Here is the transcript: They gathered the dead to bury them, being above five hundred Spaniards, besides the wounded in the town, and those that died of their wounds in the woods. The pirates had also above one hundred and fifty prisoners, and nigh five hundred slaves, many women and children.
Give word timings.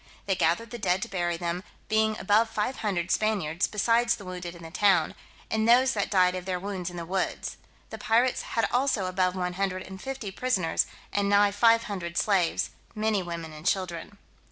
They 0.25 0.33
gathered 0.33 0.71
the 0.71 0.79
dead 0.79 1.03
to 1.03 1.07
bury 1.07 1.37
them, 1.37 1.63
being 1.87 2.17
above 2.17 2.49
five 2.49 2.77
hundred 2.77 3.11
Spaniards, 3.11 3.67
besides 3.67 4.15
the 4.15 4.25
wounded 4.25 4.55
in 4.55 4.63
the 4.63 4.71
town, 4.71 5.13
and 5.51 5.69
those 5.69 5.93
that 5.93 6.09
died 6.09 6.33
of 6.33 6.45
their 6.45 6.59
wounds 6.59 6.89
in 6.89 6.97
the 6.97 7.05
woods. 7.05 7.57
The 7.91 7.99
pirates 7.99 8.41
had 8.41 8.67
also 8.71 9.05
above 9.05 9.35
one 9.35 9.53
hundred 9.53 9.83
and 9.83 10.01
fifty 10.01 10.31
prisoners, 10.31 10.87
and 11.13 11.29
nigh 11.29 11.51
five 11.51 11.83
hundred 11.83 12.17
slaves, 12.17 12.71
many 12.95 13.21
women 13.21 13.53
and 13.53 13.63
children. 13.67 14.17